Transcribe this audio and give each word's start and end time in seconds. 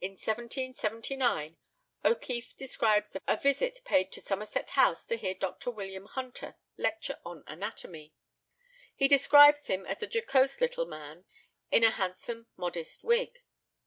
In 0.00 0.12
1779 0.12 1.58
O'Keefe 2.02 2.56
describes 2.56 3.14
a 3.26 3.36
visit 3.36 3.80
paid 3.84 4.10
to 4.12 4.22
Somerset 4.22 4.70
House 4.70 5.04
to 5.04 5.18
hear 5.18 5.34
Dr. 5.34 5.70
William 5.70 6.06
Hunter 6.06 6.56
lecture 6.78 7.18
on 7.26 7.44
anatomy. 7.46 8.14
He 8.96 9.06
describes 9.06 9.66
him 9.66 9.84
as 9.84 10.02
a 10.02 10.08
jocose 10.10 10.62
little 10.62 10.86
man, 10.86 11.26
in 11.70 11.84
"a 11.84 11.90
handsome 11.90 12.46
modest" 12.56 13.04
wig. 13.04 13.36